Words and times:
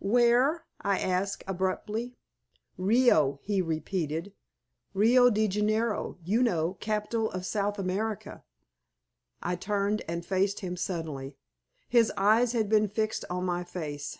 "Where?" 0.00 0.64
I 0.80 0.98
asked, 1.00 1.44
abruptly. 1.46 2.16
"Rio," 2.78 3.40
he 3.42 3.60
repeated. 3.60 4.32
"Rio 4.94 5.28
Janeiro 5.30 6.16
you 6.24 6.42
know, 6.42 6.78
capital 6.80 7.30
of 7.32 7.44
South 7.44 7.78
America." 7.78 8.42
I 9.42 9.54
turned 9.56 10.00
and 10.08 10.24
faced 10.24 10.60
him 10.60 10.78
suddenly. 10.78 11.36
His 11.90 12.10
eyes 12.16 12.52
had 12.52 12.70
been 12.70 12.88
fixed 12.88 13.26
on 13.28 13.44
my 13.44 13.64
face. 13.64 14.16